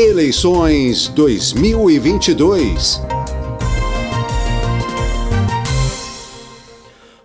[0.00, 3.02] Eleições 2022.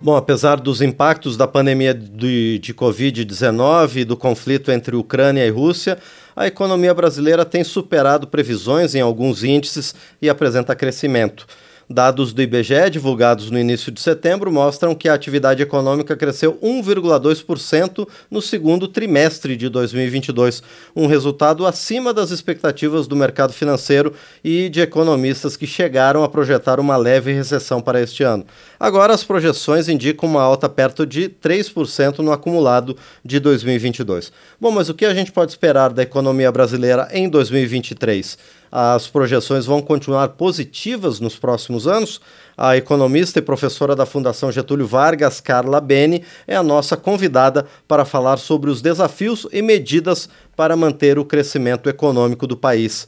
[0.00, 5.50] Bom, apesar dos impactos da pandemia de, de Covid-19 e do conflito entre Ucrânia e
[5.50, 5.98] Rússia,
[6.34, 11.46] a economia brasileira tem superado previsões em alguns índices e apresenta crescimento.
[11.92, 18.08] Dados do IBGE, divulgados no início de setembro, mostram que a atividade econômica cresceu 1,2%
[18.30, 20.62] no segundo trimestre de 2022,
[20.96, 26.80] um resultado acima das expectativas do mercado financeiro e de economistas que chegaram a projetar
[26.80, 28.46] uma leve recessão para este ano.
[28.80, 34.32] Agora, as projeções indicam uma alta perto de 3% no acumulado de 2022.
[34.58, 38.61] Bom, mas o que a gente pode esperar da economia brasileira em 2023?
[38.72, 42.22] As projeções vão continuar positivas nos próximos anos?
[42.56, 48.06] A economista e professora da Fundação Getúlio Vargas, Carla Beni, é a nossa convidada para
[48.06, 53.06] falar sobre os desafios e medidas para manter o crescimento econômico do país.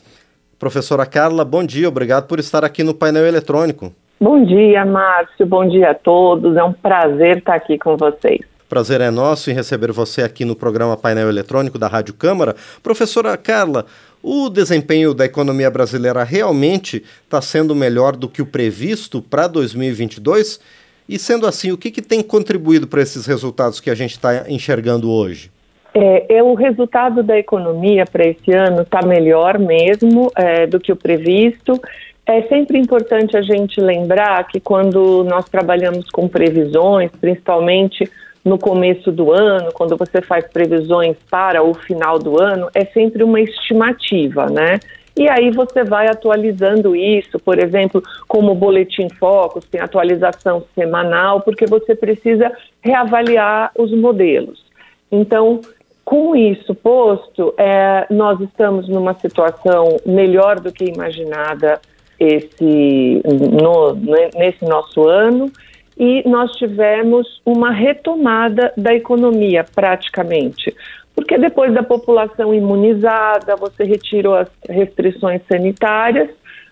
[0.58, 3.91] Professora Carla, bom dia, obrigado por estar aqui no painel eletrônico.
[4.20, 8.41] Bom dia, Márcio, bom dia a todos, é um prazer estar aqui com vocês.
[8.69, 12.56] Prazer é nosso em receber você aqui no programa Painel Eletrônico da Rádio Câmara.
[12.83, 13.84] Professora Carla,
[14.27, 20.58] o desempenho da economia brasileira realmente está sendo melhor do que o previsto para 2022?
[21.06, 24.50] E sendo assim, o que, que tem contribuído para esses resultados que a gente está
[24.50, 25.50] enxergando hoje?
[25.92, 30.91] É, é, o resultado da economia para esse ano está melhor mesmo é, do que
[30.91, 31.78] o previsto.
[32.25, 38.11] É sempre importante a gente lembrar que quando nós trabalhamos com previsões, principalmente
[38.45, 43.25] no começo do ano, quando você faz previsões para o final do ano, é sempre
[43.25, 44.78] uma estimativa, né?
[45.17, 51.41] E aí você vai atualizando isso, por exemplo, como o Boletim Focus tem atualização semanal,
[51.41, 54.64] porque você precisa reavaliar os modelos.
[55.11, 55.61] Então,
[56.05, 61.81] com isso posto, é, nós estamos numa situação melhor do que imaginada
[62.19, 63.23] esse,
[63.62, 63.95] no,
[64.34, 65.51] nesse nosso ano
[65.96, 70.74] e nós tivemos uma retomada da economia, praticamente.
[71.14, 76.28] Porque depois da população imunizada, você retirou as restrições sanitárias,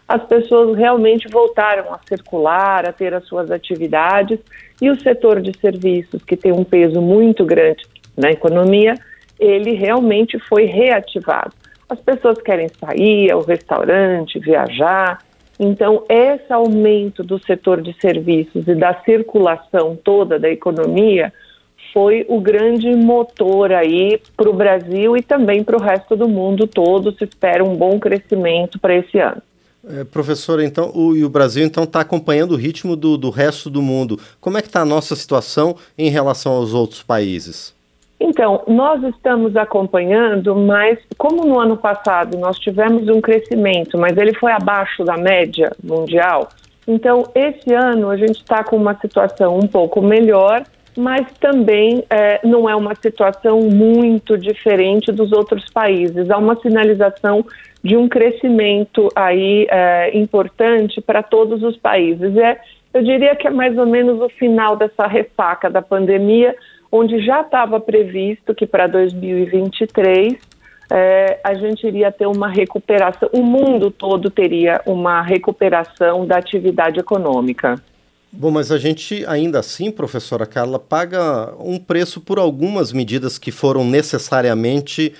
[0.08, 4.40] as pessoas realmente voltaram a circular, a ter as suas atividades,
[4.80, 7.84] e o setor de serviços, que tem um peso muito grande
[8.16, 8.94] na economia,
[9.38, 11.52] ele realmente foi reativado.
[11.88, 15.18] As pessoas querem sair ao restaurante, viajar,
[15.64, 21.32] então, esse aumento do setor de serviços e da circulação toda da economia
[21.92, 26.66] foi o grande motor aí para o Brasil e também para o resto do mundo
[26.66, 27.16] todo.
[27.16, 29.40] Se espera um bom crescimento para esse ano.
[29.88, 33.70] É, professora, então, o, e o Brasil então está acompanhando o ritmo do, do resto
[33.70, 34.18] do mundo.
[34.40, 37.72] Como é que está a nossa situação em relação aos outros países?
[38.24, 44.32] Então, nós estamos acompanhando, mas como no ano passado nós tivemos um crescimento, mas ele
[44.34, 46.48] foi abaixo da média mundial,
[46.86, 50.62] então esse ano a gente está com uma situação um pouco melhor,
[50.96, 56.30] mas também é, não é uma situação muito diferente dos outros países.
[56.30, 57.44] Há uma sinalização
[57.82, 62.36] de um crescimento aí é, importante para todos os países.
[62.36, 62.60] É,
[62.94, 66.54] eu diria que é mais ou menos o final dessa ressaca da pandemia
[66.92, 70.34] onde já estava previsto que para 2023
[70.90, 77.00] é, a gente iria ter uma recuperação, o mundo todo teria uma recuperação da atividade
[77.00, 77.82] econômica.
[78.30, 83.50] Bom, mas a gente ainda assim, professora Carla, paga um preço por algumas medidas que
[83.50, 85.14] foram necessariamente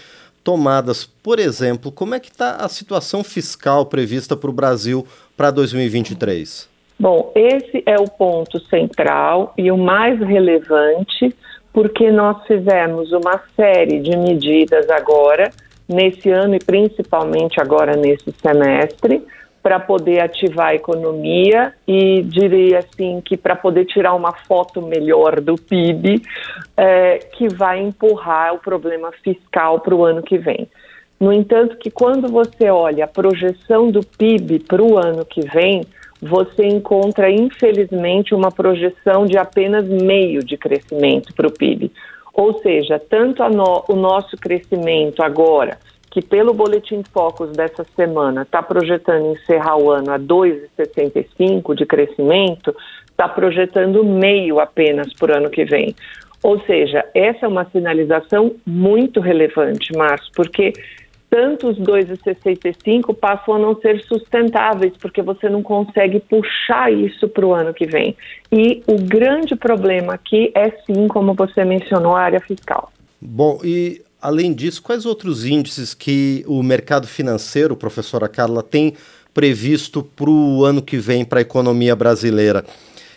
[0.45, 1.05] tomadas.
[1.05, 5.07] Por exemplo, como é que está a situação fiscal prevista para o Brasil
[5.37, 6.69] para 2023?
[6.99, 11.35] Bom, esse é o ponto central e o mais relevante,
[11.73, 15.51] porque nós fizemos uma série de medidas agora,
[15.89, 19.25] nesse ano e principalmente agora nesse semestre,
[19.63, 25.41] para poder ativar a economia e diria assim que para poder tirar uma foto melhor
[25.41, 26.21] do PIB,
[26.77, 30.69] é, que vai empurrar o problema fiscal para o ano que vem.
[31.21, 35.87] No entanto, que quando você olha a projeção do PIB para o ano que vem,
[36.23, 41.91] você encontra, infelizmente, uma projeção de apenas meio de crescimento para o PIB.
[42.33, 45.79] Ou seja, tanto no, o nosso crescimento agora,
[46.13, 52.75] que pelo Boletim Focus dessa semana está projetando encerrar o ano a 2,65 de crescimento,
[53.11, 55.95] está projetando meio apenas por ano que vem.
[56.43, 60.73] Ou seja, essa é uma sinalização muito relevante, Márcio, porque
[61.33, 67.47] tanto os 2,65 passam a não ser sustentáveis, porque você não consegue puxar isso para
[67.47, 68.15] o ano que vem.
[68.53, 72.93] E o grande problema aqui é sim, como você mencionou, a área fiscal.
[73.19, 78.95] Bom, e Além disso, quais outros índices que o mercado financeiro, professora Carla, tem
[79.35, 82.65] previsto para o ano que vem para a economia brasileira?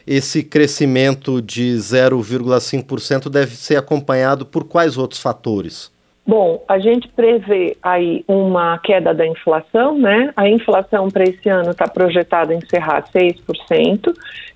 [0.08, 5.92] Esse crescimento de 0,5% deve ser acompanhado por quais outros fatores?
[6.28, 10.34] Bom, a gente prevê aí uma queda da inflação, né?
[10.36, 14.12] A inflação para esse ano está projetada encerrar 6%,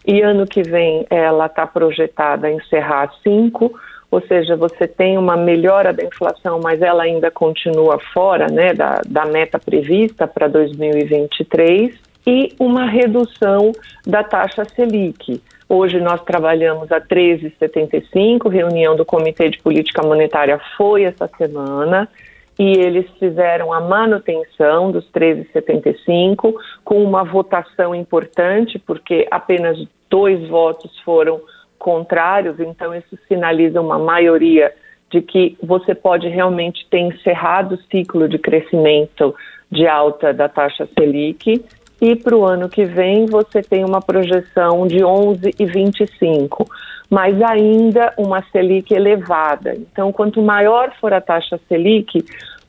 [0.07, 3.71] e ano que vem ela está projetada encerrar 5%,
[4.09, 9.01] ou seja, você tem uma melhora da inflação, mas ela ainda continua fora né, da,
[9.07, 11.93] da meta prevista para 2023,
[12.25, 13.71] e uma redução
[14.05, 15.39] da taxa Selic.
[15.71, 22.09] Hoje nós trabalhamos a 13,75, reunião do Comitê de Política Monetária foi essa semana,
[22.57, 29.77] e eles fizeram a manutenção dos 13,75 com uma votação importante, porque apenas
[30.09, 31.39] dois votos foram
[31.77, 34.73] contrários, então isso sinaliza uma maioria
[35.11, 39.35] de que você pode realmente ter encerrado o ciclo de crescimento
[39.71, 41.63] de alta da taxa Selic
[42.01, 46.65] e para o ano que vem você tem uma projeção de 11,25,
[47.09, 49.75] mas ainda uma Selic elevada.
[49.75, 52.23] Então, quanto maior for a taxa Selic,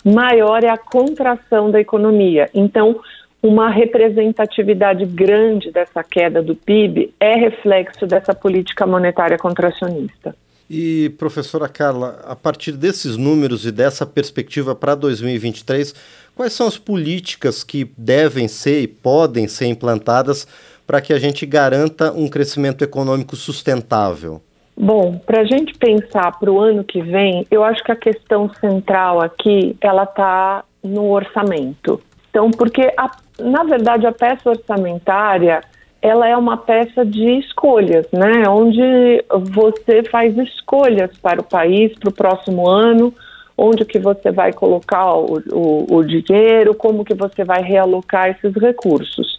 [0.04, 2.48] maior é a contração da economia.
[2.54, 3.00] Então,
[3.42, 10.34] uma representatividade grande dessa queda do PIB é reflexo dessa política monetária contracionista.
[10.72, 15.92] E, professora Carla, a partir desses números e dessa perspectiva para 2023,
[16.36, 20.46] quais são as políticas que devem ser e podem ser implantadas
[20.86, 24.40] para que a gente garanta um crescimento econômico sustentável?
[24.76, 28.48] Bom, para a gente pensar para o ano que vem, eu acho que a questão
[28.54, 32.00] central aqui ela está no orçamento.
[32.30, 35.62] Então, porque a, na verdade a peça orçamentária
[36.02, 38.48] ela é uma peça de escolhas, né?
[38.48, 43.12] Onde você faz escolhas para o país, para o próximo ano,
[43.56, 48.54] onde que você vai colocar o, o, o dinheiro, como que você vai realocar esses
[48.54, 49.38] recursos.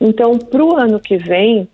[0.00, 1.68] Então, para o ano que vem,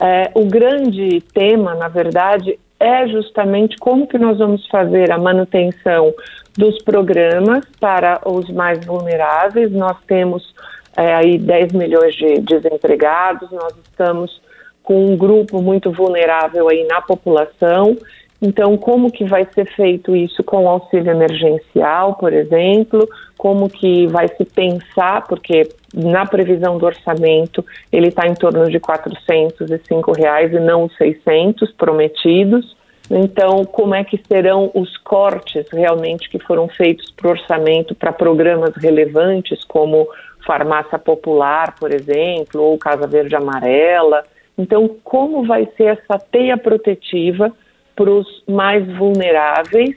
[0.00, 6.14] é, o grande tema, na verdade, é justamente como que nós vamos fazer a manutenção
[6.56, 9.70] dos programas para os mais vulneráveis.
[9.70, 10.54] Nós temos
[10.96, 14.40] é, aí 10 milhões de desempregados, nós estamos
[14.82, 17.96] com um grupo muito vulnerável aí na população.
[18.40, 23.08] Então, como que vai ser feito isso com o auxílio emergencial, por exemplo?
[23.38, 28.78] Como que vai se pensar, porque na previsão do orçamento ele está em torno de
[28.78, 32.76] 405 reais e não os 600 prometidos.
[33.10, 38.12] Então, como é que serão os cortes realmente que foram feitos para o orçamento para
[38.12, 40.08] programas relevantes como
[40.46, 44.24] farmácia popular, por exemplo, ou Casa Verde Amarela.
[44.56, 47.52] Então, como vai ser essa teia protetiva
[47.94, 49.96] para os mais vulneráveis,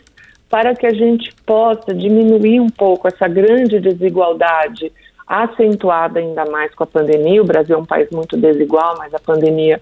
[0.50, 4.92] para que a gente possa diminuir um pouco essa grande desigualdade
[5.25, 7.42] acentuada ainda mais com a pandemia.
[7.42, 9.81] O Brasil é um país muito desigual, mas a pandemia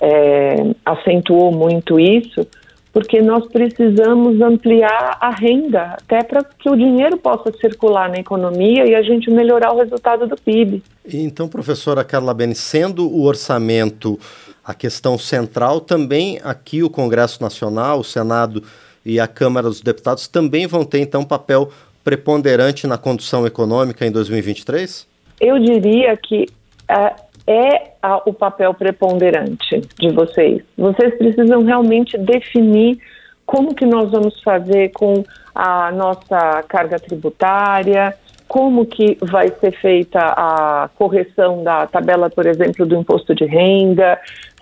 [0.00, 0.54] é,
[0.84, 2.46] acentuou muito isso
[2.94, 8.86] porque nós precisamos ampliar a renda, até para que o dinheiro possa circular na economia
[8.86, 10.80] e a gente melhorar o resultado do PIB.
[11.12, 14.16] Então, professora Carla Beni, sendo o orçamento
[14.64, 18.62] a questão central, também aqui o Congresso Nacional, o Senado
[19.04, 21.70] e a Câmara dos Deputados também vão ter, então, papel
[22.04, 25.04] preponderante na condução econômica em 2023?
[25.40, 26.46] Eu diria que
[26.88, 30.62] uh, é a, o papel preponderante de vocês.
[30.76, 32.98] Vocês precisam realmente definir
[33.44, 35.22] como que nós vamos fazer com
[35.54, 38.14] a nossa carga tributária,
[38.48, 44.18] como que vai ser feita a correção da tabela, por exemplo, do imposto de renda,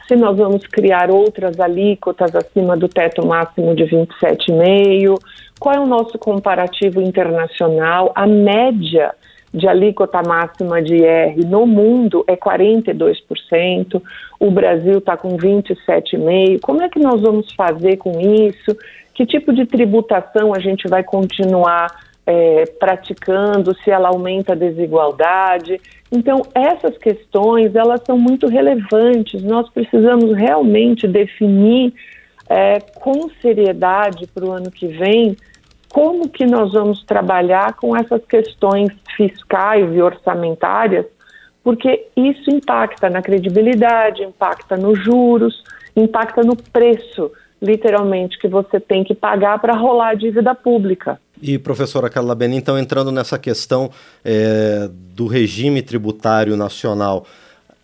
[0.07, 5.19] se nós vamos criar outras alíquotas acima do teto máximo de 27,5,
[5.59, 9.15] qual é o nosso comparativo internacional, a média
[9.53, 14.03] de alíquota máxima de IR no mundo é 42%,
[14.41, 16.61] o Brasil está com 27,5%.
[16.61, 18.77] Como é que nós vamos fazer com isso?
[19.15, 21.89] Que tipo de tributação a gente vai continuar
[22.27, 25.79] é, praticando, se ela aumenta a desigualdade?
[26.11, 29.43] Então, essas questões, elas são muito relevantes.
[29.43, 31.93] Nós precisamos realmente definir
[32.49, 35.37] é, com seriedade para o ano que vem
[35.93, 41.05] como que nós vamos trabalhar com essas questões fiscais e orçamentárias,
[41.63, 45.63] porque isso impacta na credibilidade, impacta nos juros,
[45.95, 47.31] impacta no preço,
[47.61, 51.21] literalmente, que você tem que pagar para rolar a dívida pública.
[51.41, 53.91] E, professora Carla Beni, então, entrando nessa questão
[54.25, 57.27] é, do regime tributário nacional,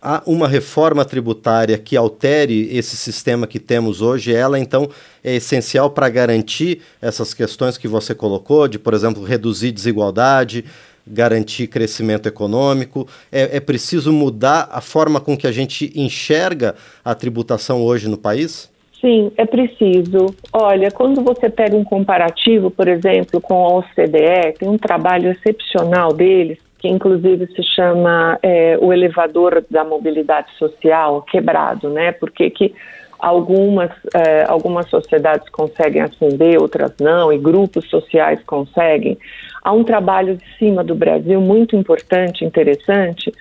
[0.01, 4.89] há uma reforma tributária que altere esse sistema que temos hoje, ela então
[5.23, 10.65] é essencial para garantir essas questões que você colocou, de, por exemplo, reduzir desigualdade,
[11.05, 13.07] garantir crescimento econômico.
[13.31, 18.17] É, é preciso mudar a forma com que a gente enxerga a tributação hoje no
[18.17, 18.69] país?
[19.01, 20.35] Sim, é preciso.
[20.51, 26.13] Olha, quando você pega um comparativo, por exemplo, com a OCDE, tem um trabalho excepcional
[26.13, 32.13] deles, que inclusive se chama é, o elevador da mobilidade social quebrado, né?
[32.13, 32.73] Porque que
[33.19, 39.17] algumas, é, algumas sociedades conseguem ascender, outras não, e grupos sociais conseguem.
[39.61, 43.31] Há um trabalho de cima do Brasil muito importante, interessante,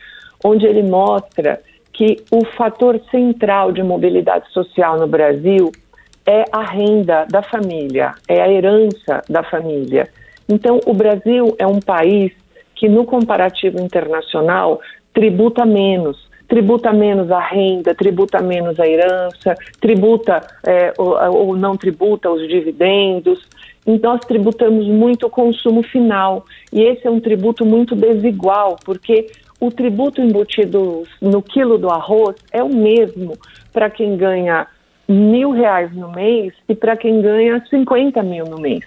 [0.44, 1.60] onde ele mostra
[1.92, 5.70] que o fator central de mobilidade social no Brasil
[6.26, 10.08] é a renda da família, é a herança da família.
[10.48, 12.32] Então, o Brasil é um país
[12.78, 14.80] que, no comparativo internacional,
[15.12, 16.28] tributa menos.
[16.46, 22.48] Tributa menos a renda, tributa menos a herança, tributa é, ou, ou não tributa os
[22.48, 23.46] dividendos.
[23.86, 26.46] Então, nós tributamos muito o consumo final.
[26.72, 29.26] E esse é um tributo muito desigual, porque
[29.60, 33.36] o tributo embutido no quilo do arroz é o mesmo
[33.72, 34.66] para quem ganha
[35.08, 38.84] mil reais no mês e para quem ganha 50 mil no mês.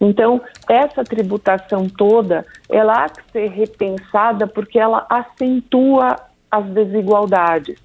[0.00, 6.16] Então, essa tributação toda, ela há que ser repensada porque ela acentua
[6.50, 7.78] as desigualdades.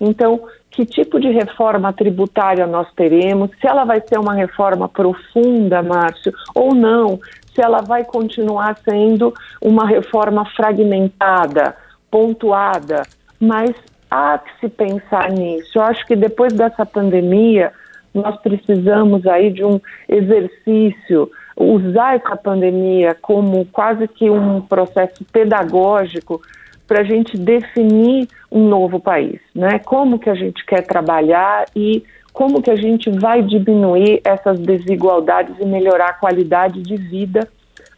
[0.00, 3.50] Então, que tipo de reforma tributária nós teremos?
[3.60, 7.18] Se ela vai ser uma reforma profunda, Márcio, ou não?
[7.58, 11.74] se ela vai continuar sendo uma reforma fragmentada,
[12.08, 13.02] pontuada,
[13.40, 13.74] mas
[14.08, 15.72] há que se pensar nisso.
[15.74, 17.72] Eu acho que depois dessa pandemia,
[18.14, 21.28] nós precisamos aí de um exercício,
[21.58, 26.40] usar essa pandemia como quase que um processo pedagógico
[26.86, 29.78] para a gente definir um novo país, né?
[29.80, 35.56] Como que a gente quer trabalhar e como que a gente vai diminuir essas desigualdades
[35.58, 37.48] e melhorar a qualidade de vida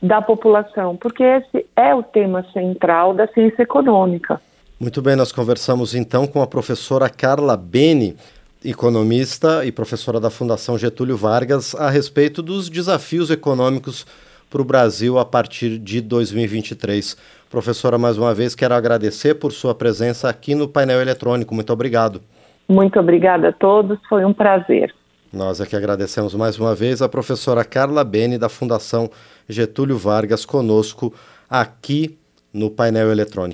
[0.02, 4.40] da população, porque esse é o tema central da ciência econômica.
[4.78, 8.16] Muito bem, nós conversamos então com a professora Carla Beni,
[8.64, 14.06] economista e professora da Fundação Getúlio Vargas, a respeito dos desafios econômicos
[14.50, 17.16] para o Brasil a partir de 2023.
[17.48, 21.54] Professora, mais uma vez, quero agradecer por sua presença aqui no painel eletrônico.
[21.54, 22.20] Muito obrigado.
[22.68, 24.94] Muito obrigada a todos, foi um prazer.
[25.32, 29.10] Nós aqui agradecemos mais uma vez a professora Carla Bene, da Fundação
[29.48, 31.14] Getúlio Vargas, conosco
[31.48, 32.18] aqui
[32.52, 33.48] no painel eletrônico.